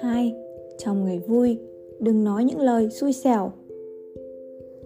hai 0.00 0.34
trong 0.78 1.04
ngày 1.04 1.18
vui. 1.18 1.58
Đừng 2.00 2.24
nói 2.24 2.44
những 2.44 2.60
lời 2.60 2.90
xui 2.90 3.12
xẻo. 3.12 3.50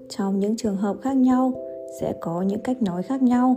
Trong 0.08 0.40
những 0.40 0.56
trường 0.56 0.76
hợp 0.76 0.96
khác 1.00 1.16
nhau, 1.16 1.52
sẽ 2.00 2.14
có 2.21 2.42
những 2.42 2.60
cách 2.60 2.82
nói 2.82 3.02
khác 3.02 3.22
nhau. 3.22 3.56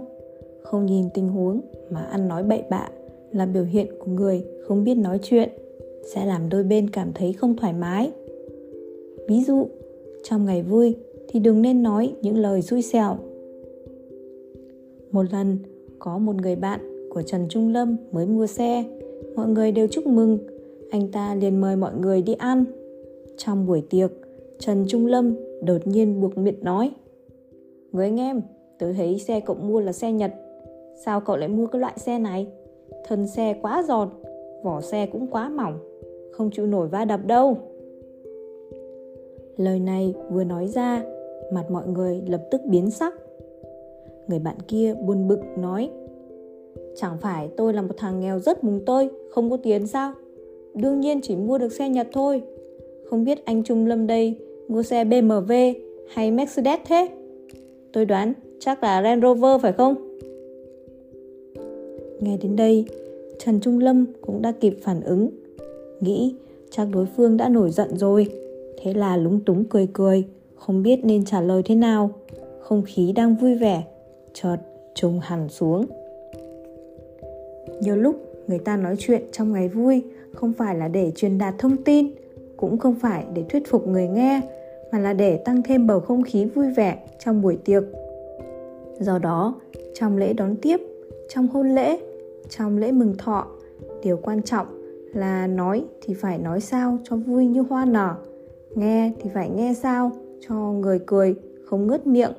Không 0.61 0.85
nhìn 0.85 1.05
tình 1.13 1.27
huống 1.27 1.61
mà 1.89 2.01
ăn 2.01 2.27
nói 2.27 2.43
bậy 2.43 2.63
bạ 2.69 2.89
là 3.31 3.45
biểu 3.45 3.63
hiện 3.63 3.87
của 3.99 4.11
người 4.11 4.43
không 4.67 4.83
biết 4.83 4.95
nói 4.95 5.19
chuyện, 5.23 5.49
sẽ 6.13 6.25
làm 6.25 6.49
đôi 6.49 6.63
bên 6.63 6.89
cảm 6.89 7.11
thấy 7.13 7.33
không 7.33 7.55
thoải 7.55 7.73
mái. 7.73 8.11
Ví 9.27 9.43
dụ, 9.43 9.67
trong 10.23 10.45
ngày 10.45 10.63
vui 10.63 10.95
thì 11.27 11.39
đừng 11.39 11.61
nên 11.61 11.83
nói 11.83 12.13
những 12.21 12.37
lời 12.37 12.61
xui 12.61 12.81
xẻo. 12.81 13.17
Một 15.11 15.23
lần 15.31 15.57
có 16.03 16.17
một 16.17 16.35
người 16.35 16.55
bạn 16.55 17.09
của 17.09 17.21
trần 17.21 17.45
trung 17.49 17.73
lâm 17.73 17.97
mới 18.11 18.25
mua 18.25 18.47
xe. 18.47 18.83
Mọi 19.35 19.47
người 19.47 19.71
đều 19.71 19.87
chúc 19.87 20.07
mừng. 20.07 20.37
Anh 20.91 21.11
ta 21.11 21.35
liền 21.35 21.61
mời 21.61 21.75
mọi 21.75 21.91
người 21.95 22.21
đi 22.21 22.33
ăn. 22.33 22.65
Trong 23.37 23.65
buổi 23.65 23.83
tiệc 23.89 24.11
trần 24.59 24.85
trung 24.87 25.05
lâm 25.05 25.35
đột 25.61 25.87
nhiên 25.87 26.21
buộc 26.21 26.37
miệng 26.37 26.63
nói 26.63 26.91
Người 27.91 28.05
anh 28.05 28.19
em, 28.19 28.41
tớ 28.79 28.93
thấy 28.93 29.19
xe 29.19 29.39
cậu 29.39 29.55
mua 29.55 29.79
là 29.79 29.91
xe 29.91 30.11
Nhật. 30.11 30.31
Sao 31.05 31.21
cậu 31.21 31.37
lại 31.37 31.49
mua 31.49 31.67
cái 31.67 31.79
loại 31.79 31.93
xe 31.97 32.19
này? 32.19 32.47
Thân 33.07 33.27
xe 33.27 33.55
quá 33.61 33.83
giòn, 33.87 34.09
vỏ 34.63 34.81
xe 34.81 35.05
cũng 35.05 35.27
quá 35.27 35.49
mỏng 35.49 35.77
Không 36.31 36.49
chịu 36.51 36.65
nổi 36.65 36.87
va 36.87 37.05
đập 37.05 37.19
đâu. 37.25 37.57
Lời 39.57 39.79
này 39.79 40.13
vừa 40.31 40.43
nói 40.43 40.67
ra 40.67 41.03
Mặt 41.53 41.71
mọi 41.71 41.87
người 41.87 42.21
lập 42.27 42.41
tức 42.51 42.61
biến 42.65 42.91
sắc. 42.91 43.13
Người 44.27 44.39
bạn 44.39 44.55
kia 44.67 44.93
buồn 45.05 45.27
bực 45.27 45.39
nói 45.57 45.89
Chẳng 46.95 47.17
phải 47.21 47.49
tôi 47.57 47.73
là 47.73 47.81
một 47.81 47.93
thằng 47.97 48.19
nghèo 48.19 48.39
rất 48.39 48.63
mùng 48.63 48.79
tơi 48.85 49.09
Không 49.29 49.49
có 49.51 49.57
tiền 49.57 49.87
sao 49.87 50.13
Đương 50.73 50.99
nhiên 50.99 51.21
chỉ 51.21 51.35
mua 51.35 51.57
được 51.57 51.71
xe 51.71 51.89
Nhật 51.89 52.07
thôi 52.11 52.41
Không 53.09 53.23
biết 53.23 53.45
anh 53.45 53.63
Trung 53.63 53.85
Lâm 53.85 54.07
đây 54.07 54.35
Mua 54.67 54.83
xe 54.83 55.03
BMW 55.03 55.73
hay 56.07 56.31
Mercedes 56.31 56.79
thế 56.85 57.09
Tôi 57.93 58.05
đoán 58.05 58.33
chắc 58.59 58.83
là 58.83 59.01
land 59.01 59.23
Rover 59.23 59.61
phải 59.61 59.73
không? 59.73 60.17
Nghe 62.19 62.37
đến 62.37 62.55
đây, 62.55 62.85
Trần 63.39 63.59
Trung 63.59 63.79
Lâm 63.79 64.05
cũng 64.21 64.41
đã 64.41 64.51
kịp 64.51 64.77
phản 64.81 65.01
ứng. 65.01 65.29
Nghĩ 65.99 66.35
chắc 66.69 66.87
đối 66.93 67.05
phương 67.05 67.37
đã 67.37 67.49
nổi 67.49 67.71
giận 67.71 67.97
rồi. 67.97 68.27
Thế 68.77 68.93
là 68.93 69.17
lúng 69.17 69.39
túng 69.45 69.63
cười 69.65 69.87
cười, 69.93 70.23
không 70.55 70.83
biết 70.83 70.99
nên 71.03 71.25
trả 71.25 71.41
lời 71.41 71.61
thế 71.65 71.75
nào. 71.75 72.09
Không 72.59 72.83
khí 72.85 73.11
đang 73.11 73.35
vui 73.35 73.55
vẻ, 73.55 73.83
chợt 74.33 74.57
trùng 74.93 75.19
hẳn 75.19 75.49
xuống. 75.49 75.85
Nhiều 77.81 77.95
lúc 77.95 78.15
người 78.47 78.59
ta 78.59 78.77
nói 78.77 78.95
chuyện 78.99 79.21
trong 79.31 79.53
ngày 79.53 79.67
vui 79.67 80.03
không 80.33 80.53
phải 80.53 80.75
là 80.75 80.87
để 80.87 81.11
truyền 81.15 81.37
đạt 81.37 81.55
thông 81.57 81.83
tin, 81.83 82.07
cũng 82.57 82.77
không 82.77 82.95
phải 82.95 83.25
để 83.33 83.43
thuyết 83.49 83.63
phục 83.69 83.87
người 83.87 84.07
nghe, 84.07 84.41
mà 84.91 84.99
là 84.99 85.13
để 85.13 85.37
tăng 85.37 85.63
thêm 85.63 85.87
bầu 85.87 85.99
không 85.99 86.23
khí 86.23 86.45
vui 86.45 86.73
vẻ 86.73 86.97
trong 87.19 87.41
buổi 87.41 87.57
tiệc. 87.65 87.83
Do 88.99 89.17
đó, 89.17 89.55
trong 89.93 90.17
lễ 90.17 90.33
đón 90.33 90.55
tiếp, 90.61 90.81
trong 91.29 91.47
hôn 91.47 91.75
lễ, 91.75 91.99
trong 92.49 92.77
lễ 92.77 92.91
mừng 92.91 93.17
thọ, 93.17 93.47
điều 94.03 94.17
quan 94.17 94.41
trọng 94.41 94.67
là 95.13 95.47
nói 95.47 95.85
thì 96.01 96.13
phải 96.13 96.37
nói 96.37 96.61
sao 96.61 96.97
cho 97.03 97.15
vui 97.15 97.45
như 97.45 97.61
hoa 97.61 97.85
nở, 97.85 98.15
nghe 98.75 99.11
thì 99.21 99.29
phải 99.33 99.49
nghe 99.49 99.73
sao 99.73 100.11
cho 100.47 100.55
người 100.55 100.99
cười 101.05 101.35
không 101.65 101.87
ngớt 101.87 102.07
miệng. 102.07 102.31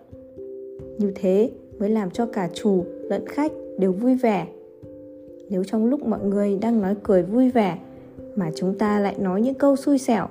Như 0.98 1.12
thế 1.14 1.50
mới 1.78 1.90
làm 1.90 2.10
cho 2.10 2.26
cả 2.26 2.48
chủ 2.54 2.84
lẫn 3.10 3.26
khách 3.28 3.52
đều 3.78 3.92
vui 3.92 4.14
vẻ. 4.14 4.46
Nếu 5.48 5.64
trong 5.64 5.86
lúc 5.86 6.06
mọi 6.06 6.24
người 6.24 6.58
đang 6.60 6.82
nói 6.82 6.94
cười 7.02 7.22
vui 7.22 7.50
vẻ 7.50 7.78
mà 8.36 8.50
chúng 8.54 8.78
ta 8.78 9.00
lại 9.00 9.16
nói 9.18 9.40
những 9.40 9.54
câu 9.54 9.76
xui 9.76 9.98
xẻo 9.98 10.26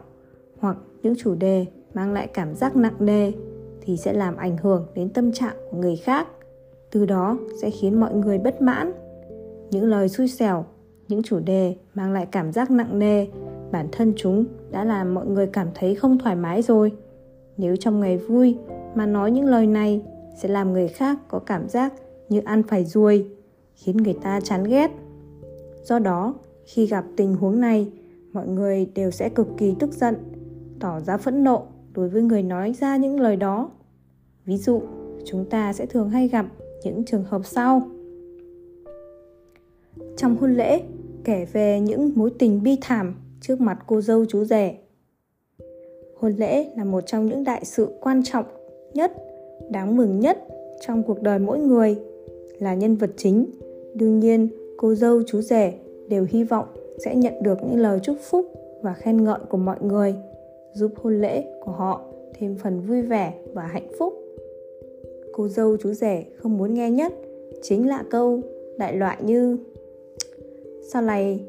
hoặc 0.59 0.77
những 1.01 1.13
chủ 1.17 1.35
đề 1.35 1.65
mang 1.93 2.13
lại 2.13 2.27
cảm 2.33 2.55
giác 2.55 2.75
nặng 2.75 2.95
nề 2.99 3.31
thì 3.81 3.97
sẽ 3.97 4.13
làm 4.13 4.37
ảnh 4.37 4.57
hưởng 4.57 4.85
đến 4.95 5.09
tâm 5.09 5.31
trạng 5.31 5.55
của 5.71 5.77
người 5.77 5.95
khác. 5.95 6.27
Từ 6.91 7.05
đó 7.05 7.37
sẽ 7.61 7.69
khiến 7.69 7.99
mọi 7.99 8.13
người 8.13 8.37
bất 8.37 8.61
mãn. 8.61 8.91
Những 9.71 9.85
lời 9.85 10.09
xui 10.09 10.27
xẻo, 10.27 10.65
những 11.07 11.23
chủ 11.23 11.39
đề 11.39 11.75
mang 11.93 12.13
lại 12.13 12.27
cảm 12.31 12.51
giác 12.51 12.71
nặng 12.71 12.99
nề, 12.99 13.27
bản 13.71 13.87
thân 13.91 14.13
chúng 14.15 14.45
đã 14.71 14.83
làm 14.83 15.13
mọi 15.13 15.25
người 15.25 15.47
cảm 15.47 15.67
thấy 15.75 15.95
không 15.95 16.17
thoải 16.17 16.35
mái 16.35 16.61
rồi. 16.61 16.91
Nếu 17.57 17.75
trong 17.75 17.99
ngày 17.99 18.17
vui 18.17 18.57
mà 18.95 19.05
nói 19.05 19.31
những 19.31 19.45
lời 19.45 19.67
này 19.67 20.01
sẽ 20.35 20.49
làm 20.49 20.73
người 20.73 20.87
khác 20.87 21.19
có 21.27 21.39
cảm 21.39 21.69
giác 21.69 21.93
như 22.29 22.41
ăn 22.45 22.63
phải 22.63 22.85
ruồi, 22.85 23.27
khiến 23.75 23.97
người 23.97 24.17
ta 24.21 24.39
chán 24.41 24.63
ghét. 24.63 24.91
Do 25.83 25.99
đó, 25.99 26.35
khi 26.65 26.85
gặp 26.85 27.05
tình 27.17 27.35
huống 27.35 27.59
này, 27.61 27.91
mọi 28.33 28.47
người 28.47 28.85
đều 28.95 29.11
sẽ 29.11 29.29
cực 29.29 29.47
kỳ 29.57 29.75
tức 29.79 29.93
giận, 29.93 30.15
tỏ 30.79 30.99
ra 30.99 31.17
phẫn 31.17 31.43
nộ 31.43 31.63
đối 31.93 32.09
với 32.09 32.21
người 32.21 32.43
nói 32.43 32.73
ra 32.79 32.97
những 32.97 33.19
lời 33.19 33.35
đó. 33.35 33.71
Ví 34.45 34.57
dụ, 34.57 34.81
chúng 35.25 35.45
ta 35.49 35.73
sẽ 35.73 35.85
thường 35.85 36.09
hay 36.09 36.27
gặp 36.27 36.45
những 36.83 37.05
trường 37.05 37.23
hợp 37.23 37.41
sau. 37.45 37.81
Trong 40.17 40.37
hôn 40.37 40.53
lễ, 40.53 40.83
kể 41.23 41.45
về 41.53 41.79
những 41.79 42.11
mối 42.15 42.31
tình 42.39 42.63
bi 42.63 42.77
thảm 42.81 43.15
trước 43.41 43.61
mặt 43.61 43.79
cô 43.87 44.01
dâu 44.01 44.25
chú 44.25 44.43
rể. 44.43 44.77
Hôn 46.19 46.33
lễ 46.33 46.69
là 46.77 46.83
một 46.83 47.01
trong 47.07 47.25
những 47.25 47.43
đại 47.43 47.65
sự 47.65 47.97
quan 48.01 48.23
trọng 48.23 48.45
nhất 48.93 49.13
đáng 49.69 49.97
mừng 49.97 50.19
nhất 50.19 50.37
trong 50.87 51.03
cuộc 51.03 51.21
đời 51.21 51.39
mỗi 51.39 51.59
người 51.59 51.95
là 52.59 52.73
nhân 52.73 52.95
vật 52.95 53.09
chính. 53.17 53.45
Đương 53.93 54.19
nhiên, 54.19 54.47
cô 54.77 54.95
dâu, 54.95 55.23
chú 55.27 55.41
rể 55.41 55.73
đều 56.07 56.25
hy 56.29 56.43
vọng 56.43 56.65
sẽ 57.05 57.15
nhận 57.15 57.43
được 57.43 57.57
những 57.63 57.79
lời 57.79 57.99
chúc 58.03 58.17
phúc 58.21 58.45
và 58.81 58.93
khen 58.93 59.23
ngợi 59.23 59.39
của 59.49 59.57
mọi 59.57 59.77
người, 59.81 60.15
giúp 60.73 60.91
hôn 60.95 61.21
lễ 61.21 61.43
của 61.65 61.71
họ 61.71 62.01
thêm 62.39 62.55
phần 62.55 62.81
vui 62.81 63.01
vẻ 63.01 63.33
và 63.53 63.63
hạnh 63.63 63.87
phúc. 63.99 64.13
Cô 65.33 65.47
dâu, 65.47 65.77
chú 65.77 65.93
rể 65.93 66.25
không 66.35 66.57
muốn 66.57 66.73
nghe 66.73 66.91
nhất 66.91 67.13
chính 67.61 67.87
là 67.87 68.03
câu 68.09 68.41
đại 68.77 68.95
loại 68.95 69.17
như, 69.25 69.57
sau 70.87 71.01
này 71.01 71.39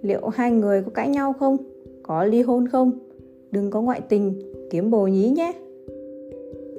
liệu 0.00 0.28
hai 0.28 0.50
người 0.50 0.82
có 0.82 0.90
cãi 0.90 1.08
nhau 1.08 1.32
không? 1.38 1.56
Có 2.02 2.24
ly 2.24 2.42
hôn 2.42 2.68
không? 2.68 2.92
Đừng 3.50 3.70
có 3.70 3.82
ngoại 3.82 4.00
tình, 4.08 4.40
kiếm 4.70 4.90
bồ 4.90 5.06
nhí 5.06 5.30
nhé 5.30 5.52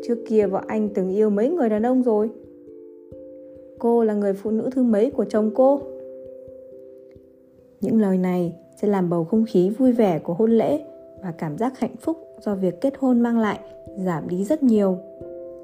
trước 0.03 0.17
kia 0.27 0.47
vợ 0.47 0.61
anh 0.67 0.89
từng 0.89 1.09
yêu 1.09 1.29
mấy 1.29 1.49
người 1.49 1.69
đàn 1.69 1.85
ông 1.85 2.03
rồi. 2.03 2.29
Cô 3.79 4.03
là 4.03 4.13
người 4.13 4.33
phụ 4.33 4.51
nữ 4.51 4.69
thứ 4.75 4.83
mấy 4.83 5.11
của 5.11 5.25
chồng 5.25 5.51
cô? 5.55 5.81
Những 7.81 8.01
lời 8.01 8.17
này 8.17 8.55
sẽ 8.81 8.87
làm 8.87 9.09
bầu 9.09 9.23
không 9.23 9.45
khí 9.47 9.69
vui 9.69 9.91
vẻ 9.91 10.19
của 10.19 10.33
hôn 10.33 10.51
lễ 10.51 10.79
và 11.23 11.31
cảm 11.31 11.57
giác 11.57 11.79
hạnh 11.79 11.95
phúc 12.01 12.17
do 12.41 12.55
việc 12.55 12.81
kết 12.81 12.93
hôn 12.99 13.21
mang 13.21 13.39
lại 13.39 13.59
giảm 13.97 14.27
đi 14.27 14.43
rất 14.43 14.63
nhiều. 14.63 14.97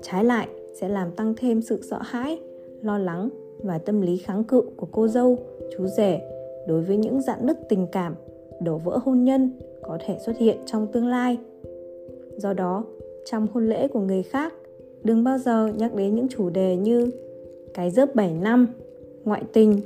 Trái 0.01 0.25
lại, 0.25 0.47
sẽ 0.73 0.89
làm 0.89 1.11
tăng 1.11 1.33
thêm 1.37 1.61
sự 1.61 1.81
sợ 1.81 1.99
hãi, 2.01 2.39
lo 2.81 2.97
lắng 2.97 3.29
và 3.63 3.77
tâm 3.77 4.01
lý 4.01 4.17
kháng 4.17 4.43
cự 4.43 4.61
của 4.77 4.87
cô 4.91 5.07
dâu, 5.07 5.37
chú 5.77 5.87
rể 5.87 6.21
đối 6.67 6.81
với 6.81 6.97
những 6.97 7.21
dạn 7.21 7.45
nứt 7.45 7.69
tình 7.69 7.87
cảm, 7.91 8.15
đổ 8.61 8.77
vỡ 8.77 8.99
hôn 9.03 9.23
nhân 9.23 9.51
có 9.81 9.97
thể 10.05 10.17
xuất 10.25 10.37
hiện 10.37 10.57
trong 10.65 10.87
tương 10.87 11.07
lai. 11.07 11.37
Do 12.37 12.53
đó 12.53 12.85
trong 13.31 13.47
hôn 13.53 13.69
lễ 13.69 13.87
của 13.87 13.99
người 13.99 14.23
khác 14.23 14.53
đừng 15.03 15.23
bao 15.23 15.37
giờ 15.37 15.67
nhắc 15.77 15.95
đến 15.95 16.15
những 16.15 16.27
chủ 16.27 16.49
đề 16.49 16.75
như 16.75 17.11
cái 17.73 17.91
dớp 17.91 18.15
7 18.15 18.33
năm, 18.33 18.67
ngoại 19.23 19.43
tình, 19.53 19.81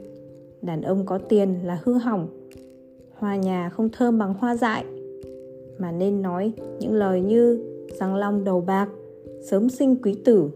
đàn 0.62 0.82
ông 0.82 1.06
có 1.06 1.18
tiền 1.18 1.56
là 1.64 1.80
hư 1.84 1.94
hỏng, 1.94 2.28
hoa 3.14 3.36
nhà 3.36 3.70
không 3.70 3.90
thơm 3.90 4.20
bằng 4.20 4.34
hoa 4.34 4.56
dại, 4.56 4.86
mà 5.78 5.92
nên 5.92 6.22
nói 6.22 6.52
những 6.80 6.94
lời 6.94 7.22
như 7.22 7.64
răng 8.00 8.16
long 8.16 8.44
đầu 8.44 8.62
bạc, 8.62 8.90
sớm 9.42 9.70
sinh 9.70 9.96
quý 10.04 10.16
tử. 10.26 10.50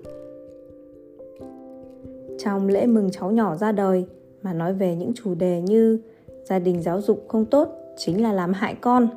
Trong 2.39 2.67
lễ 2.67 2.85
mừng 2.85 3.11
cháu 3.11 3.31
nhỏ 3.31 3.55
ra 3.55 3.71
đời 3.71 4.05
mà 4.41 4.53
nói 4.53 4.73
về 4.73 4.95
những 4.95 5.11
chủ 5.15 5.35
đề 5.35 5.61
như 5.61 5.99
gia 6.43 6.59
đình 6.59 6.81
giáo 6.81 7.01
dục 7.01 7.25
không 7.27 7.45
tốt 7.45 7.69
chính 7.97 8.23
là 8.23 8.33
làm 8.33 8.53
hại 8.53 8.75
con. 8.81 9.07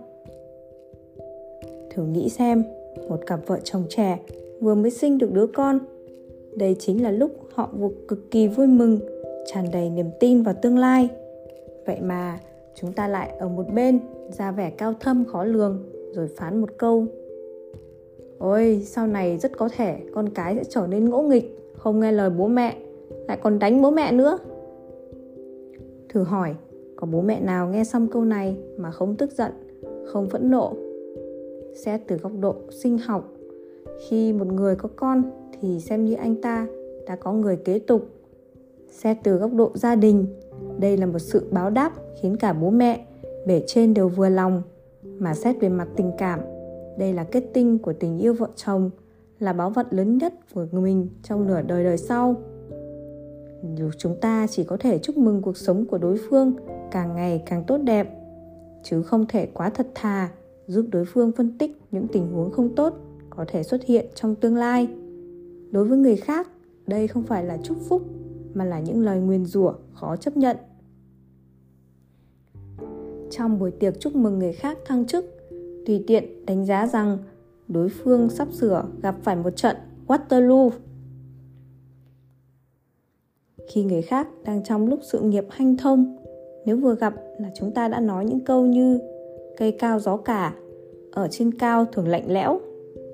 Thử 1.91 2.05
nghĩ 2.05 2.29
xem, 2.29 2.65
một 3.09 3.21
cặp 3.27 3.41
vợ 3.47 3.59
chồng 3.65 3.85
trẻ 3.89 4.19
vừa 4.61 4.75
mới 4.75 4.91
sinh 4.91 5.19
được 5.19 5.33
đứa 5.33 5.47
con. 5.47 5.79
Đây 6.57 6.77
chính 6.79 7.03
là 7.03 7.11
lúc 7.11 7.31
họ 7.55 7.71
vừa 7.79 7.89
cực 8.09 8.31
kỳ 8.31 8.49
vui 8.49 8.67
mừng, 8.67 9.01
tràn 9.47 9.65
đầy 9.73 9.91
niềm 9.91 10.11
tin 10.21 10.43
vào 10.43 10.55
tương 10.63 10.79
lai. 10.79 11.09
Vậy 11.87 11.99
mà 12.01 12.41
chúng 12.75 12.93
ta 12.93 13.09
lại 13.09 13.31
ở 13.39 13.49
một 13.49 13.67
bên 13.75 14.01
ra 14.31 14.53
vẻ 14.53 14.71
cao 14.71 14.95
thâm 15.01 15.25
khó 15.25 15.45
lường 15.45 15.83
rồi 16.15 16.29
phán 16.37 16.61
một 16.61 16.71
câu 16.79 17.07
ôi 18.39 18.83
sau 18.85 19.07
này 19.07 19.39
rất 19.39 19.57
có 19.57 19.69
thể 19.77 19.99
con 20.15 20.29
cái 20.29 20.55
sẽ 20.57 20.65
trở 20.65 20.87
nên 20.87 21.05
ngỗ 21.11 21.23
nghịch 21.23 21.59
không 21.77 22.01
nghe 22.01 22.13
lời 22.13 22.31
bố 22.31 22.47
mẹ 22.47 22.77
lại 23.29 23.39
còn 23.43 23.59
đánh 23.59 23.83
bố 23.83 23.91
mẹ 23.91 24.13
nữa 24.13 24.39
thử 26.09 26.23
hỏi 26.23 26.55
có 26.97 27.07
bố 27.07 27.21
mẹ 27.21 27.41
nào 27.41 27.69
nghe 27.69 27.85
xong 27.85 28.09
câu 28.09 28.25
này 28.25 28.57
mà 28.77 28.91
không 28.91 29.15
tức 29.15 29.33
giận 29.33 29.53
không 30.07 30.29
phẫn 30.29 30.51
nộ 30.51 30.77
xét 31.85 32.01
từ 32.07 32.17
góc 32.17 32.33
độ 32.41 32.57
sinh 32.71 32.99
học. 32.99 33.29
Khi 34.09 34.33
một 34.33 34.47
người 34.47 34.77
có 34.77 34.89
con 34.97 35.23
thì 35.61 35.81
xem 35.81 36.05
như 36.05 36.15
anh 36.15 36.43
ta 36.43 36.67
đã 37.07 37.17
có 37.17 37.33
người 37.33 37.57
kế 37.57 37.79
tục. 37.79 38.07
Xét 38.91 39.17
từ 39.23 39.37
góc 39.37 39.55
độ 39.55 39.71
gia 39.75 39.95
đình, 39.95 40.27
đây 40.79 40.97
là 40.97 41.07
một 41.07 41.19
sự 41.19 41.47
báo 41.51 41.71
đáp 41.71 41.93
khiến 42.21 42.37
cả 42.37 42.53
bố 42.53 42.71
mẹ 42.71 43.07
bể 43.47 43.63
trên 43.67 43.95
đều 43.95 44.09
vừa 44.09 44.29
lòng. 44.29 44.63
Mà 45.19 45.35
xét 45.35 45.61
về 45.61 45.69
mặt 45.69 45.89
tình 45.97 46.13
cảm, 46.19 46.41
đây 46.99 47.13
là 47.13 47.25
kết 47.25 47.45
tinh 47.55 47.79
của 47.79 47.93
tình 47.93 48.19
yêu 48.19 48.35
vợ 48.35 48.49
chồng, 48.57 48.91
là 49.39 49.53
báu 49.53 49.71
vật 49.71 49.87
lớn 49.91 50.19
nhất 50.19 50.35
của 50.55 50.67
mình 50.73 51.09
trong 51.23 51.47
nửa 51.47 51.63
đời 51.63 51.85
đời 51.85 51.97
sau. 51.97 52.37
Dù 53.77 53.91
chúng 53.99 54.17
ta 54.21 54.47
chỉ 54.51 54.65
có 54.65 54.77
thể 54.77 54.99
chúc 54.99 55.17
mừng 55.17 55.43
cuộc 55.43 55.57
sống 55.57 55.87
của 55.87 55.99
đối 55.99 56.17
phương 56.31 56.53
càng 56.91 57.15
ngày 57.15 57.43
càng 57.47 57.65
tốt 57.67 57.79
đẹp, 57.79 58.09
chứ 58.83 59.03
không 59.03 59.27
thể 59.27 59.47
quá 59.47 59.71
thật 59.71 59.87
thà 59.95 60.31
giúp 60.69 60.87
đối 60.91 61.05
phương 61.05 61.33
phân 61.33 61.59
tích 61.59 61.83
những 61.91 62.07
tình 62.13 62.33
huống 62.33 62.51
không 62.51 62.75
tốt 62.75 62.95
có 63.31 63.45
thể 63.49 63.63
xuất 63.63 63.85
hiện 63.85 64.07
trong 64.15 64.35
tương 64.35 64.57
lai 64.57 64.89
đối 65.71 65.85
với 65.85 65.99
người 65.99 66.17
khác 66.17 66.49
đây 66.87 67.09
không 67.09 67.23
phải 67.23 67.45
là 67.45 67.59
chúc 67.63 67.77
phúc 67.89 68.03
mà 68.55 68.65
là 68.65 68.81
những 68.81 69.01
lời 69.01 69.21
nguyền 69.21 69.45
rủa 69.45 69.75
khó 69.93 70.17
chấp 70.17 70.37
nhận 70.37 70.57
trong 73.31 73.59
buổi 73.59 73.71
tiệc 73.71 74.01
chúc 74.01 74.15
mừng 74.15 74.39
người 74.39 74.53
khác 74.53 74.79
thăng 74.87 75.07
chức 75.07 75.25
tùy 75.87 76.05
tiện 76.07 76.47
đánh 76.47 76.67
giá 76.67 76.87
rằng 76.87 77.19
đối 77.69 77.89
phương 77.89 78.31
sắp 78.31 78.49
sửa 78.53 78.85
gặp 79.03 79.17
phải 79.23 79.37
một 79.37 79.57
trận 79.57 79.77
Waterloo. 80.07 80.71
Khi 83.69 83.85
người 83.85 84.03
khác 84.03 84.29
đang 84.45 84.65
trong 84.65 84.87
lúc 84.87 85.01
sự 85.03 85.21
nghiệp 85.21 85.45
hanh 85.51 85.77
thông, 85.77 86.17
nếu 86.67 86.77
vừa 86.77 86.95
gặp 86.95 87.15
là 87.39 87.51
chúng 87.55 87.71
ta 87.75 87.89
đã 87.89 88.01
nói 88.01 88.25
những 88.25 88.45
câu 88.45 88.67
như 88.67 89.01
cây 89.59 89.73
cao 89.73 90.01
gió 90.01 90.17
cả, 90.17 90.55
ở 91.13 91.29
trên 91.31 91.55
cao 91.55 91.85
thường 91.93 92.09
lạnh 92.09 92.25
lẽo, 92.29 92.61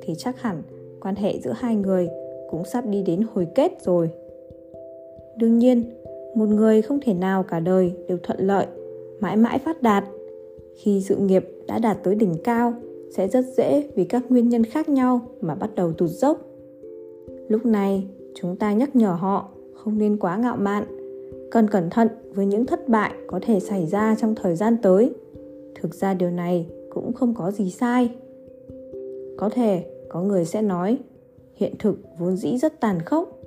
thì 0.02 0.14
chắc 0.18 0.40
hẳn 0.40 0.62
quan 1.00 1.14
hệ 1.14 1.40
giữa 1.40 1.52
hai 1.56 1.76
người 1.76 2.08
cũng 2.50 2.64
sắp 2.64 2.86
đi 2.86 3.02
đến 3.02 3.26
hồi 3.34 3.46
kết 3.54 3.72
rồi. 3.84 4.10
Đương 5.36 5.58
nhiên, 5.58 5.84
một 6.34 6.48
người 6.48 6.82
không 6.82 7.00
thể 7.02 7.14
nào 7.14 7.42
cả 7.42 7.60
đời 7.60 7.92
đều 8.08 8.18
thuận 8.22 8.40
lợi, 8.40 8.66
mãi 9.20 9.36
mãi 9.36 9.58
phát 9.58 9.82
đạt. 9.82 10.04
Khi 10.76 11.00
sự 11.00 11.16
nghiệp 11.16 11.48
đã 11.66 11.78
đạt 11.78 11.98
tới 12.02 12.14
đỉnh 12.14 12.34
cao 12.44 12.74
sẽ 13.16 13.28
rất 13.28 13.44
dễ 13.56 13.88
vì 13.94 14.04
các 14.04 14.22
nguyên 14.28 14.48
nhân 14.48 14.64
khác 14.64 14.88
nhau 14.88 15.20
mà 15.40 15.54
bắt 15.54 15.74
đầu 15.74 15.92
tụt 15.92 16.10
dốc 16.10 16.40
lúc 17.48 17.66
này 17.66 18.06
chúng 18.34 18.56
ta 18.56 18.72
nhắc 18.72 18.96
nhở 18.96 19.10
họ 19.10 19.48
không 19.74 19.98
nên 19.98 20.16
quá 20.16 20.36
ngạo 20.36 20.56
mạn 20.56 20.84
cần 21.50 21.70
cẩn 21.70 21.90
thận 21.90 22.08
với 22.34 22.46
những 22.46 22.66
thất 22.66 22.88
bại 22.88 23.12
có 23.26 23.40
thể 23.42 23.60
xảy 23.60 23.86
ra 23.86 24.14
trong 24.18 24.34
thời 24.34 24.56
gian 24.56 24.76
tới 24.82 25.12
thực 25.74 25.94
ra 25.94 26.14
điều 26.14 26.30
này 26.30 26.66
cũng 26.90 27.12
không 27.12 27.34
có 27.34 27.50
gì 27.50 27.70
sai. 27.70 28.10
Có 29.36 29.48
thể 29.48 29.84
có 30.08 30.22
người 30.22 30.44
sẽ 30.44 30.62
nói, 30.62 30.98
hiện 31.54 31.74
thực 31.78 31.96
vốn 32.18 32.36
dĩ 32.36 32.58
rất 32.58 32.80
tàn 32.80 33.02
khốc, 33.02 33.38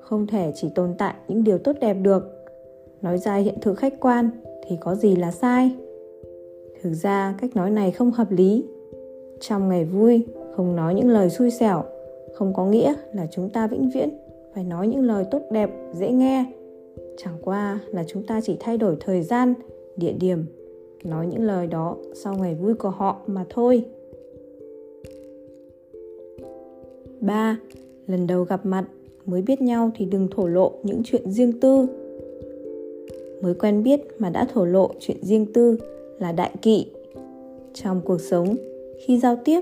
không 0.00 0.26
thể 0.26 0.52
chỉ 0.54 0.68
tồn 0.74 0.94
tại 0.98 1.14
những 1.28 1.44
điều 1.44 1.58
tốt 1.58 1.76
đẹp 1.80 1.94
được. 1.94 2.32
Nói 3.02 3.18
ra 3.18 3.36
hiện 3.36 3.54
thực 3.60 3.74
khách 3.74 4.00
quan 4.00 4.30
thì 4.66 4.76
có 4.80 4.94
gì 4.94 5.16
là 5.16 5.30
sai? 5.30 5.70
Thực 6.82 6.92
ra 6.92 7.34
cách 7.40 7.56
nói 7.56 7.70
này 7.70 7.90
không 7.90 8.10
hợp 8.10 8.30
lý. 8.30 8.64
Trong 9.40 9.68
ngày 9.68 9.84
vui, 9.84 10.26
không 10.56 10.76
nói 10.76 10.94
những 10.94 11.08
lời 11.08 11.30
xui 11.30 11.50
xẻo, 11.50 11.84
không 12.34 12.54
có 12.54 12.66
nghĩa 12.66 12.94
là 13.12 13.26
chúng 13.30 13.50
ta 13.50 13.66
vĩnh 13.66 13.90
viễn 13.94 14.08
phải 14.54 14.64
nói 14.64 14.88
những 14.88 15.02
lời 15.02 15.24
tốt 15.30 15.42
đẹp, 15.50 15.70
dễ 15.92 16.10
nghe. 16.10 16.44
Chẳng 17.16 17.36
qua 17.42 17.80
là 17.86 18.04
chúng 18.08 18.22
ta 18.22 18.40
chỉ 18.40 18.56
thay 18.60 18.78
đổi 18.78 18.96
thời 19.00 19.22
gian, 19.22 19.54
địa 19.96 20.12
điểm 20.12 20.44
nói 21.06 21.26
những 21.26 21.42
lời 21.42 21.66
đó 21.66 21.96
sau 22.14 22.36
ngày 22.36 22.54
vui 22.54 22.74
của 22.74 22.90
họ 22.90 23.20
mà 23.26 23.44
thôi 23.50 23.84
3. 27.20 27.58
Lần 28.06 28.26
đầu 28.26 28.44
gặp 28.44 28.66
mặt 28.66 28.84
mới 29.26 29.42
biết 29.42 29.60
nhau 29.60 29.90
thì 29.94 30.04
đừng 30.04 30.28
thổ 30.30 30.46
lộ 30.46 30.72
những 30.82 31.02
chuyện 31.04 31.30
riêng 31.30 31.60
tư. 31.60 31.86
Mới 33.42 33.54
quen 33.54 33.82
biết 33.82 34.00
mà 34.18 34.30
đã 34.30 34.46
thổ 34.54 34.64
lộ 34.64 34.90
chuyện 35.00 35.16
riêng 35.22 35.46
tư 35.52 35.78
là 36.18 36.32
đại 36.32 36.50
kỵ. 36.62 36.86
Trong 37.74 38.00
cuộc 38.04 38.20
sống, 38.20 38.56
khi 39.06 39.18
giao 39.18 39.36
tiếp 39.44 39.60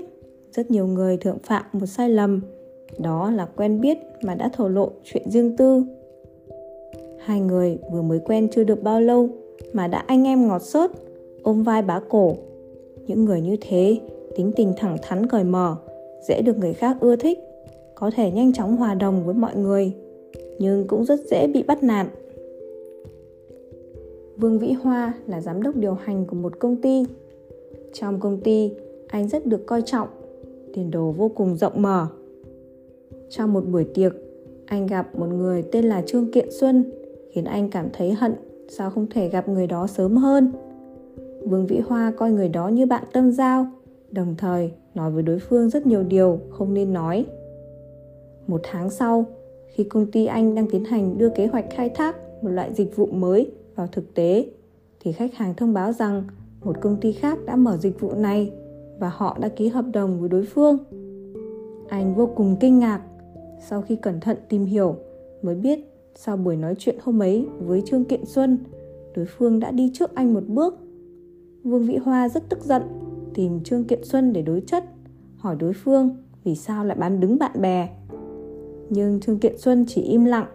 rất 0.51 0.71
nhiều 0.71 0.87
người 0.87 1.17
thượng 1.17 1.39
phạm 1.39 1.65
một 1.73 1.85
sai 1.85 2.09
lầm 2.09 2.41
đó 2.97 3.31
là 3.31 3.47
quen 3.55 3.81
biết 3.81 3.97
mà 4.21 4.35
đã 4.35 4.49
thổ 4.53 4.67
lộ 4.67 4.91
chuyện 5.03 5.29
riêng 5.29 5.57
tư 5.57 5.83
hai 7.19 7.39
người 7.39 7.77
vừa 7.91 8.01
mới 8.01 8.19
quen 8.25 8.47
chưa 8.51 8.63
được 8.63 8.83
bao 8.83 9.01
lâu 9.01 9.29
mà 9.73 9.87
đã 9.87 10.03
anh 10.07 10.27
em 10.27 10.47
ngọt 10.47 10.61
sớt 10.61 10.91
ôm 11.45 11.63
vai 11.63 11.81
bá 11.81 11.99
cổ 12.09 12.35
những 13.07 13.25
người 13.25 13.41
như 13.41 13.55
thế 13.61 13.99
tính 14.35 14.51
tình 14.55 14.73
thẳng 14.77 14.97
thắn 15.01 15.27
cởi 15.27 15.43
mở 15.43 15.75
dễ 16.27 16.41
được 16.41 16.57
người 16.57 16.73
khác 16.73 16.97
ưa 16.99 17.15
thích 17.15 17.39
có 17.95 18.11
thể 18.15 18.31
nhanh 18.31 18.53
chóng 18.53 18.77
hòa 18.77 18.93
đồng 18.93 19.25
với 19.25 19.35
mọi 19.35 19.55
người 19.55 19.93
nhưng 20.59 20.87
cũng 20.87 21.05
rất 21.05 21.19
dễ 21.31 21.47
bị 21.47 21.63
bắt 21.63 21.83
nạt 21.83 22.07
vương 24.37 24.59
vĩ 24.59 24.71
hoa 24.71 25.13
là 25.27 25.41
giám 25.41 25.63
đốc 25.63 25.75
điều 25.75 25.93
hành 25.93 26.25
của 26.25 26.35
một 26.35 26.59
công 26.59 26.81
ty 26.81 27.05
trong 27.93 28.19
công 28.19 28.39
ty 28.39 28.71
anh 29.07 29.27
rất 29.27 29.45
được 29.45 29.65
coi 29.65 29.81
trọng, 29.81 30.07
tiền 30.73 30.91
đồ 30.91 31.11
vô 31.11 31.31
cùng 31.35 31.55
rộng 31.55 31.81
mở. 31.81 32.07
Trong 33.29 33.53
một 33.53 33.67
buổi 33.67 33.83
tiệc, 33.83 34.13
anh 34.65 34.87
gặp 34.87 35.15
một 35.19 35.25
người 35.25 35.63
tên 35.71 35.85
là 35.85 36.03
Trương 36.05 36.31
Kiện 36.31 36.47
Xuân, 36.51 36.83
khiến 37.31 37.43
anh 37.43 37.69
cảm 37.69 37.87
thấy 37.93 38.13
hận 38.13 38.33
sao 38.69 38.89
không 38.89 39.07
thể 39.09 39.29
gặp 39.29 39.49
người 39.49 39.67
đó 39.67 39.87
sớm 39.87 40.17
hơn. 40.17 40.51
Vương 41.45 41.65
Vĩ 41.65 41.79
Hoa 41.79 42.11
coi 42.17 42.31
người 42.31 42.49
đó 42.49 42.67
như 42.67 42.85
bạn 42.85 43.03
tâm 43.13 43.31
giao, 43.31 43.67
đồng 44.11 44.35
thời 44.37 44.71
nói 44.95 45.11
với 45.11 45.23
đối 45.23 45.39
phương 45.39 45.69
rất 45.69 45.85
nhiều 45.85 46.03
điều 46.03 46.39
không 46.49 46.73
nên 46.73 46.93
nói. 46.93 47.25
Một 48.47 48.61
tháng 48.63 48.89
sau, 48.89 49.25
khi 49.67 49.83
công 49.83 50.11
ty 50.11 50.25
anh 50.25 50.55
đang 50.55 50.67
tiến 50.71 50.83
hành 50.83 51.17
đưa 51.17 51.29
kế 51.29 51.47
hoạch 51.47 51.65
khai 51.69 51.89
thác 51.89 52.15
một 52.41 52.49
loại 52.49 52.73
dịch 52.73 52.95
vụ 52.95 53.05
mới 53.05 53.51
vào 53.75 53.87
thực 53.91 54.13
tế, 54.13 54.45
thì 54.99 55.11
khách 55.11 55.33
hàng 55.33 55.53
thông 55.55 55.73
báo 55.73 55.91
rằng 55.91 56.23
một 56.63 56.81
công 56.81 56.97
ty 57.01 57.11
khác 57.11 57.37
đã 57.45 57.55
mở 57.55 57.77
dịch 57.77 57.99
vụ 57.99 58.11
này 58.13 58.51
và 58.99 59.09
họ 59.09 59.37
đã 59.41 59.49
ký 59.49 59.67
hợp 59.67 59.85
đồng 59.93 60.19
với 60.19 60.29
đối 60.29 60.45
phương. 60.45 60.77
Anh 61.89 62.15
vô 62.15 62.29
cùng 62.35 62.55
kinh 62.59 62.79
ngạc 62.79 63.01
sau 63.69 63.81
khi 63.81 63.95
cẩn 63.95 64.19
thận 64.19 64.37
tìm 64.49 64.65
hiểu 64.65 64.95
mới 65.41 65.55
biết 65.55 65.79
sau 66.15 66.37
buổi 66.37 66.55
nói 66.55 66.75
chuyện 66.79 66.95
hôm 67.01 67.21
ấy 67.21 67.47
với 67.59 67.81
Trương 67.85 68.05
Kiện 68.05 68.25
Xuân, 68.25 68.57
đối 69.15 69.25
phương 69.25 69.59
đã 69.59 69.71
đi 69.71 69.91
trước 69.93 70.15
anh 70.15 70.33
một 70.33 70.43
bước. 70.47 70.79
Vương 71.65 71.85
Vĩ 71.85 71.95
Hoa 71.95 72.29
rất 72.29 72.49
tức 72.49 72.59
giận, 72.63 72.81
tìm 73.33 73.63
Trương 73.63 73.83
Kiện 73.83 74.03
Xuân 74.03 74.33
để 74.33 74.41
đối 74.41 74.61
chất, 74.61 74.83
hỏi 75.37 75.55
đối 75.59 75.73
phương 75.73 76.09
vì 76.43 76.55
sao 76.55 76.85
lại 76.85 76.97
bán 76.97 77.19
đứng 77.19 77.37
bạn 77.39 77.61
bè. 77.61 77.89
Nhưng 78.89 79.19
Trương 79.19 79.39
Kiện 79.39 79.57
Xuân 79.57 79.85
chỉ 79.87 80.01
im 80.01 80.25
lặng. 80.25 80.47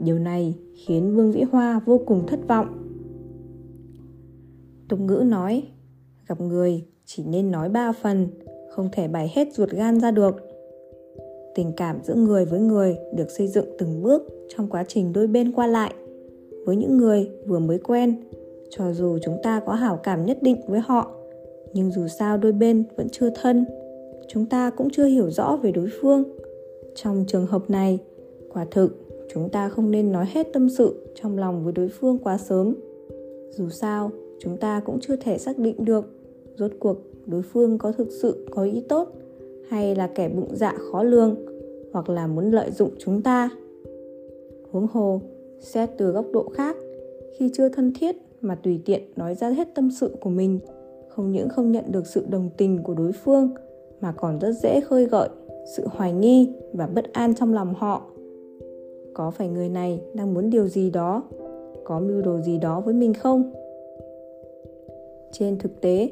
Điều 0.00 0.18
này 0.18 0.54
khiến 0.74 1.16
Vương 1.16 1.32
Vĩ 1.32 1.42
Hoa 1.42 1.80
vô 1.86 2.00
cùng 2.06 2.26
thất 2.26 2.48
vọng. 2.48 2.66
Tục 4.88 5.00
ngữ 5.00 5.24
nói, 5.26 5.62
gặp 6.28 6.40
người 6.40 6.84
chỉ 7.04 7.24
nên 7.26 7.50
nói 7.50 7.68
ba 7.68 7.92
phần 7.92 8.28
không 8.70 8.88
thể 8.92 9.08
bày 9.08 9.32
hết 9.34 9.48
ruột 9.54 9.70
gan 9.70 10.00
ra 10.00 10.10
được 10.10 10.36
tình 11.54 11.72
cảm 11.76 11.98
giữa 12.02 12.14
người 12.14 12.44
với 12.44 12.60
người 12.60 12.96
được 13.14 13.30
xây 13.30 13.48
dựng 13.48 13.66
từng 13.78 14.02
bước 14.02 14.22
trong 14.48 14.68
quá 14.68 14.84
trình 14.88 15.12
đôi 15.12 15.26
bên 15.26 15.52
qua 15.52 15.66
lại 15.66 15.94
với 16.66 16.76
những 16.76 16.96
người 16.96 17.30
vừa 17.46 17.58
mới 17.58 17.78
quen 17.78 18.16
cho 18.70 18.92
dù 18.92 19.18
chúng 19.22 19.36
ta 19.42 19.60
có 19.66 19.72
hảo 19.72 20.00
cảm 20.02 20.26
nhất 20.26 20.38
định 20.42 20.60
với 20.68 20.80
họ, 20.80 21.10
nhưng 21.72 21.90
dù 21.90 22.06
sao 22.08 22.38
đôi 22.38 22.52
bên 22.52 22.84
vẫn 22.96 23.08
chưa 23.08 23.30
thân, 23.30 23.64
chúng 24.28 24.46
ta 24.46 24.70
cũng 24.70 24.90
chưa 24.90 25.04
hiểu 25.04 25.30
rõ 25.30 25.56
về 25.62 25.72
đối 25.72 25.88
phương. 26.00 26.24
Trong 26.94 27.24
trường 27.28 27.46
hợp 27.46 27.70
này, 27.70 27.98
quả 28.52 28.66
thực 28.70 29.06
chúng 29.34 29.48
ta 29.48 29.68
không 29.68 29.90
nên 29.90 30.12
nói 30.12 30.26
hết 30.32 30.52
tâm 30.52 30.68
sự 30.68 30.94
trong 31.14 31.38
lòng 31.38 31.64
với 31.64 31.72
đối 31.72 31.88
phương 31.88 32.18
quá 32.18 32.38
sớm. 32.38 32.74
Dù 33.50 33.68
sao, 33.68 34.10
chúng 34.40 34.56
ta 34.56 34.80
cũng 34.80 35.00
chưa 35.00 35.16
thể 35.16 35.38
xác 35.38 35.58
định 35.58 35.84
được 35.84 36.04
rốt 36.56 36.70
cuộc 36.78 36.96
đối 37.26 37.42
phương 37.42 37.78
có 37.78 37.92
thực 37.92 38.08
sự 38.10 38.46
có 38.50 38.62
ý 38.62 38.84
tốt 38.88 39.08
hay 39.68 39.94
là 39.94 40.06
kẻ 40.06 40.28
bụng 40.28 40.48
dạ 40.52 40.74
khó 40.78 41.02
lường 41.02 41.36
hoặc 41.92 42.08
là 42.08 42.26
muốn 42.26 42.50
lợi 42.50 42.70
dụng 42.70 42.90
chúng 42.98 43.22
ta. 43.22 43.50
Huống 44.70 44.86
hồ, 44.92 45.20
xét 45.60 45.90
từ 45.98 46.10
góc 46.10 46.26
độ 46.32 46.48
khác, 46.54 46.76
khi 47.38 47.50
chưa 47.54 47.68
thân 47.68 47.92
thiết 48.00 48.16
mà 48.40 48.54
tùy 48.54 48.80
tiện 48.84 49.02
nói 49.16 49.34
ra 49.34 49.48
hết 49.48 49.68
tâm 49.74 49.90
sự 49.90 50.16
của 50.20 50.30
mình, 50.30 50.58
không 51.08 51.32
những 51.32 51.48
không 51.48 51.72
nhận 51.72 51.84
được 51.92 52.06
sự 52.06 52.26
đồng 52.30 52.50
tình 52.56 52.82
của 52.82 52.94
đối 52.94 53.12
phương, 53.12 53.50
mà 54.00 54.12
còn 54.12 54.38
rất 54.38 54.52
dễ 54.52 54.80
khơi 54.80 55.06
gợi 55.06 55.28
sự 55.76 55.86
hoài 55.90 56.12
nghi 56.12 56.52
và 56.72 56.86
bất 56.86 57.12
an 57.12 57.34
trong 57.34 57.54
lòng 57.54 57.74
họ. 57.74 58.02
Có 59.14 59.30
phải 59.30 59.48
người 59.48 59.68
này 59.68 60.00
đang 60.14 60.34
muốn 60.34 60.50
điều 60.50 60.68
gì 60.68 60.90
đó? 60.90 61.22
Có 61.84 62.00
mưu 62.00 62.22
đồ 62.22 62.40
gì 62.40 62.58
đó 62.58 62.80
với 62.80 62.94
mình 62.94 63.14
không? 63.14 63.52
Trên 65.32 65.58
thực 65.58 65.80
tế, 65.80 66.10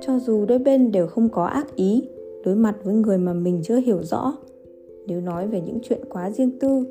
cho 0.00 0.18
dù 0.18 0.46
đôi 0.46 0.58
bên 0.58 0.92
đều 0.92 1.06
không 1.06 1.28
có 1.28 1.44
ác 1.44 1.76
ý 1.76 2.08
đối 2.44 2.54
mặt 2.54 2.76
với 2.84 2.94
người 2.94 3.18
mà 3.18 3.32
mình 3.32 3.60
chưa 3.62 3.76
hiểu 3.76 4.02
rõ, 4.02 4.36
nếu 5.06 5.20
nói 5.20 5.46
về 5.46 5.60
những 5.60 5.78
chuyện 5.82 6.00
quá 6.10 6.30
riêng 6.30 6.58
tư 6.58 6.84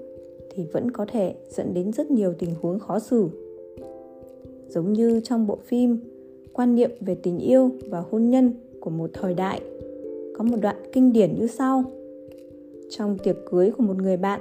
thì 0.50 0.66
vẫn 0.74 0.92
có 0.92 1.06
thể 1.12 1.36
dẫn 1.50 1.74
đến 1.74 1.92
rất 1.92 2.12
nhiều 2.12 2.34
tình 2.40 2.50
huống 2.62 2.80
khó 2.80 3.00
xử 3.00 3.30
giống 4.74 4.94
như 4.94 5.22
trong 5.24 5.48
bộ 5.48 5.58
phim 5.63 5.98
quan 6.54 6.75
niệm 6.75 6.92
về 7.00 7.16
tình 7.16 7.40
yêu 7.40 7.72
và 7.90 8.04
hôn 8.12 8.30
nhân 8.30 8.54
của 8.80 8.90
một 8.90 9.10
thời 9.13 9.34
đại. 9.34 9.62
Có 10.38 10.44
một 10.44 10.58
đoạn 10.62 10.75
kinh 10.94 11.13
điển 11.13 11.36
như 11.40 11.48
sau. 11.48 11.84
Trong 12.90 13.18
tiệc 13.18 13.36
cưới 13.51 13.72
của 13.72 13.84
một 13.84 13.98
người 13.98 14.18
bạn, 14.18 14.40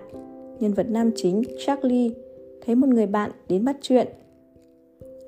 nhân 0.61 0.73
vật 0.73 0.87
nam 0.91 1.11
chính 1.17 1.43
charlie 1.59 2.11
thấy 2.65 2.75
một 2.75 2.89
người 2.89 3.07
bạn 3.07 3.31
đến 3.49 3.65
bắt 3.65 3.77
chuyện. 3.83 4.09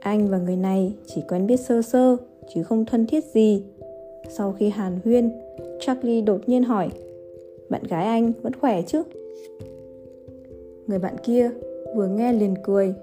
Anh 0.00 0.28
và 0.28 0.38
người 0.38 0.56
này 0.56 0.94
chỉ 1.06 1.22
quen 1.28 1.46
biết 1.46 1.60
sơ 1.60 1.82
sơ, 1.82 2.16
chứ 2.54 2.62
không 2.62 2.84
thân 2.84 3.06
thiết 3.06 3.24
gì. 3.24 3.62
Sau 4.28 4.52
khi 4.52 4.68
hàn 4.68 4.98
huyên 5.04 5.30
charlie 5.80 6.20
đột 6.20 6.48
nhiên 6.48 6.62
hỏi, 6.62 6.88
bạn 7.70 7.82
gái 7.88 8.04
anh 8.04 8.32
vẫn 8.42 8.52
khỏe 8.52 8.82
chứ? 8.82 9.02
Người 10.86 10.98
bạn 10.98 11.14
kia 11.22 11.50
vừa 11.96 12.06
nghe 12.06 12.32
liền 12.32 12.54
cười 12.62 12.94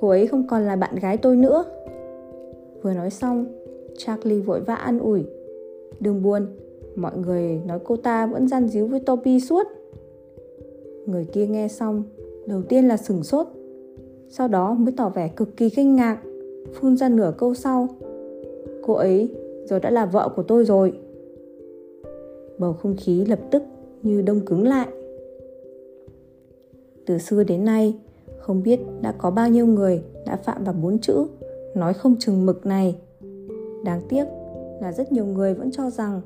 cô 0.00 0.08
ấy 0.08 0.26
không 0.26 0.46
còn 0.46 0.66
là 0.66 0.76
bạn 0.76 0.96
gái 0.96 1.16
tôi 1.16 1.36
nữa. 1.36 1.64
Vừa 2.82 2.92
nói 2.92 3.10
xong, 3.10 3.46
charlie 3.96 4.40
vội 4.40 4.60
vã 4.60 4.74
an 4.74 4.98
ủi. 4.98 5.24
Đừng 6.00 6.22
buồn, 6.22 6.46
mọi 6.96 7.16
người 7.16 7.60
nói 7.66 7.78
cô 7.84 7.96
ta 7.96 8.26
vẫn 8.26 8.48
gian 8.48 8.68
díu 8.68 8.86
với 8.86 9.00
Toby 9.00 9.40
suốt. 9.40 9.66
Người 11.06 11.24
kia 11.24 11.46
nghe 11.46 11.68
xong, 11.68 12.02
đầu 12.46 12.62
tiên 12.62 12.88
là 12.88 12.96
sửng 12.96 13.22
sốt, 13.22 13.46
sau 14.28 14.48
đó 14.48 14.74
mới 14.74 14.94
tỏ 14.96 15.08
vẻ 15.08 15.28
cực 15.28 15.56
kỳ 15.56 15.70
kinh 15.70 15.96
ngạc, 15.96 16.18
phun 16.72 16.96
ra 16.96 17.08
nửa 17.08 17.32
câu 17.38 17.54
sau. 17.54 17.88
Cô 18.82 18.94
ấy 18.94 19.34
giờ 19.64 19.78
đã 19.78 19.90
là 19.90 20.06
vợ 20.06 20.28
của 20.36 20.42
tôi 20.42 20.64
rồi. 20.64 20.92
Bầu 22.58 22.72
không 22.72 22.96
khí 22.96 23.24
lập 23.24 23.40
tức 23.50 23.62
như 24.02 24.22
đông 24.22 24.40
cứng 24.40 24.68
lại. 24.68 24.88
Từ 27.06 27.18
xưa 27.18 27.44
đến 27.44 27.64
nay 27.64 27.94
không 28.48 28.62
biết 28.62 28.80
đã 29.00 29.12
có 29.12 29.30
bao 29.30 29.48
nhiêu 29.48 29.66
người 29.66 30.02
đã 30.26 30.36
phạm 30.36 30.64
vào 30.64 30.74
bốn 30.74 30.98
chữ. 30.98 31.26
Nói 31.74 31.94
không 31.94 32.16
chừng 32.18 32.46
mực 32.46 32.66
này. 32.66 32.98
Đáng 33.84 34.00
tiếc 34.08 34.24
là 34.80 34.92
rất 34.92 35.12
nhiều 35.12 35.24
người 35.24 35.54
vẫn 35.54 35.70
cho 35.70 35.90
rằng 35.90 36.20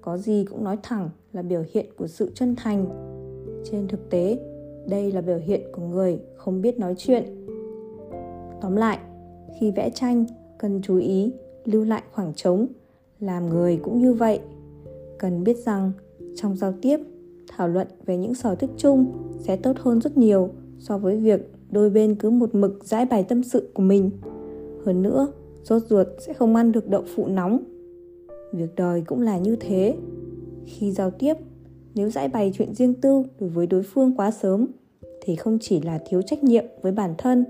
có 0.00 0.18
gì 0.18 0.44
cũng 0.50 0.64
nói 0.64 0.78
thẳng 0.82 1.10
là 1.32 1.42
biểu 1.42 1.62
hiện 1.72 1.86
của 1.96 2.06
sự 2.06 2.30
chân 2.34 2.56
thành. 2.56 2.86
Trên 3.64 3.88
thực 3.88 4.10
tế, 4.10 4.38
đây 4.86 5.12
là 5.12 5.20
biểu 5.20 5.38
hiện 5.38 5.60
của 5.72 5.82
người 5.82 6.20
không 6.36 6.62
biết 6.62 6.78
nói 6.78 6.94
chuyện. 6.98 7.46
Tóm 8.60 8.76
lại, 8.76 8.98
khi 9.60 9.70
vẽ 9.70 9.90
tranh, 9.90 10.24
cần 10.58 10.80
chú 10.82 10.96
ý 10.96 11.32
lưu 11.64 11.84
lại 11.84 12.02
khoảng 12.12 12.34
trống, 12.34 12.66
làm 13.20 13.48
người 13.50 13.80
cũng 13.82 14.02
như 14.02 14.14
vậy. 14.14 14.40
Cần 15.18 15.44
biết 15.44 15.56
rằng 15.56 15.92
trong 16.36 16.56
giao 16.56 16.74
tiếp, 16.82 17.00
thảo 17.48 17.68
luận 17.68 17.86
về 18.06 18.16
những 18.16 18.34
sở 18.34 18.54
thích 18.54 18.70
chung 18.76 19.12
sẽ 19.38 19.56
tốt 19.56 19.76
hơn 19.78 20.00
rất 20.00 20.16
nhiều 20.16 20.48
so 20.78 20.98
với 20.98 21.16
việc 21.16 21.53
đôi 21.74 21.90
bên 21.90 22.14
cứ 22.14 22.30
một 22.30 22.54
mực 22.54 22.84
giải 22.84 23.06
bày 23.06 23.24
tâm 23.24 23.42
sự 23.42 23.68
của 23.74 23.82
mình. 23.82 24.10
Hơn 24.84 25.02
nữa 25.02 25.28
rốt 25.62 25.82
ruột 25.88 26.06
sẽ 26.18 26.32
không 26.32 26.56
ăn 26.56 26.72
được 26.72 26.88
đậu 26.88 27.02
phụ 27.14 27.26
nóng. 27.26 27.58
Việc 28.52 28.74
đời 28.76 29.02
cũng 29.06 29.20
là 29.20 29.38
như 29.38 29.56
thế. 29.60 29.94
Khi 30.66 30.92
giao 30.92 31.10
tiếp, 31.10 31.34
nếu 31.94 32.10
giải 32.10 32.28
bày 32.28 32.52
chuyện 32.54 32.74
riêng 32.74 32.94
tư 32.94 33.22
đối 33.40 33.50
với 33.50 33.66
đối 33.66 33.82
phương 33.82 34.16
quá 34.16 34.30
sớm, 34.30 34.66
thì 35.20 35.36
không 35.36 35.58
chỉ 35.60 35.80
là 35.80 35.98
thiếu 36.08 36.22
trách 36.22 36.44
nhiệm 36.44 36.64
với 36.82 36.92
bản 36.92 37.14
thân, 37.18 37.44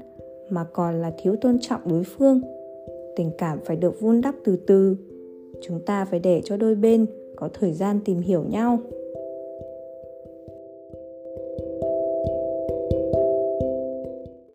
mà 0.51 0.65
còn 0.65 1.03
là 1.03 1.13
thiếu 1.23 1.37
tôn 1.41 1.59
trọng 1.61 1.81
đối 1.89 2.05
phương. 2.05 2.41
Tình 3.17 3.31
cảm 3.39 3.59
phải 3.65 3.77
được 3.77 4.01
vun 4.01 4.21
đắp 4.21 4.35
từ 4.45 4.57
từ. 4.57 4.97
Chúng 5.63 5.81
ta 5.87 6.05
phải 6.05 6.21
để 6.21 6.43
cho 6.45 6.57
đôi 6.57 6.75
bên 6.75 7.07
có 7.37 7.49
thời 7.61 7.73
gian 7.73 8.01
tìm 8.05 8.19
hiểu 8.21 8.45
nhau. 8.51 8.79